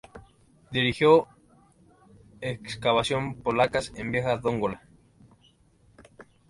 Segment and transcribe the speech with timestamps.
[0.71, 1.27] Dirigió
[2.39, 4.81] excavaciones polacas en Vieja Dongola.